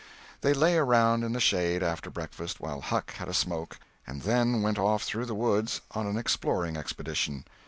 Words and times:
They 0.41 0.55
lay 0.55 0.77
around 0.79 1.23
in 1.23 1.33
the 1.33 1.39
shade, 1.39 1.83
after 1.83 2.09
breakfast, 2.09 2.59
while 2.59 2.81
Huck 2.81 3.11
had 3.11 3.27
a 3.29 3.35
smoke, 3.35 3.77
and 4.07 4.23
then 4.23 4.63
went 4.63 4.79
off 4.79 5.03
through 5.03 5.25
the 5.27 5.35
woods 5.35 5.81
on 5.91 6.07
an 6.07 6.17
exploring 6.17 6.75
expedition. 6.75 7.43